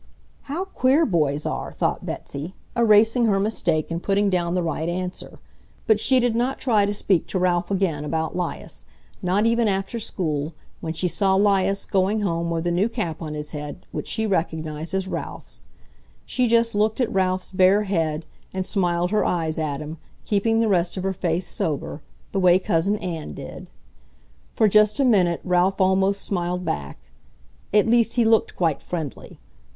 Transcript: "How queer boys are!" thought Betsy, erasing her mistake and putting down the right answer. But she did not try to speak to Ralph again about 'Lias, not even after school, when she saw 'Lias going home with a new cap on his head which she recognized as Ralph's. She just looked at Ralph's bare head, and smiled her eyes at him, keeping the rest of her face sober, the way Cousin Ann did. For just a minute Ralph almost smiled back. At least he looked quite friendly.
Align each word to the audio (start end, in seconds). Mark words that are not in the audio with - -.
"How 0.49 0.65
queer 0.65 1.05
boys 1.05 1.45
are!" 1.45 1.71
thought 1.71 2.07
Betsy, 2.07 2.55
erasing 2.75 3.25
her 3.27 3.39
mistake 3.39 3.91
and 3.91 4.01
putting 4.01 4.31
down 4.31 4.55
the 4.55 4.63
right 4.63 4.89
answer. 4.89 5.37
But 5.85 5.99
she 5.99 6.19
did 6.19 6.35
not 6.35 6.57
try 6.57 6.87
to 6.87 6.91
speak 6.95 7.27
to 7.27 7.37
Ralph 7.37 7.69
again 7.69 8.03
about 8.03 8.35
'Lias, 8.35 8.85
not 9.21 9.45
even 9.45 9.67
after 9.67 9.99
school, 9.99 10.55
when 10.79 10.93
she 10.93 11.07
saw 11.07 11.35
'Lias 11.35 11.85
going 11.85 12.21
home 12.21 12.49
with 12.49 12.65
a 12.65 12.71
new 12.71 12.89
cap 12.89 13.21
on 13.21 13.35
his 13.35 13.51
head 13.51 13.85
which 13.91 14.07
she 14.07 14.25
recognized 14.25 14.95
as 14.95 15.07
Ralph's. 15.07 15.65
She 16.25 16.47
just 16.47 16.73
looked 16.73 16.99
at 16.99 17.13
Ralph's 17.13 17.51
bare 17.51 17.83
head, 17.83 18.25
and 18.51 18.65
smiled 18.65 19.11
her 19.11 19.23
eyes 19.23 19.59
at 19.59 19.81
him, 19.81 19.99
keeping 20.25 20.61
the 20.61 20.67
rest 20.67 20.97
of 20.97 21.03
her 21.03 21.13
face 21.13 21.45
sober, 21.47 22.01
the 22.31 22.39
way 22.39 22.57
Cousin 22.57 22.97
Ann 22.97 23.33
did. 23.35 23.69
For 24.51 24.67
just 24.67 24.99
a 24.99 25.05
minute 25.05 25.41
Ralph 25.43 25.79
almost 25.79 26.23
smiled 26.23 26.65
back. 26.65 26.97
At 27.71 27.85
least 27.85 28.15
he 28.15 28.25
looked 28.25 28.55
quite 28.55 28.81
friendly. 28.81 29.37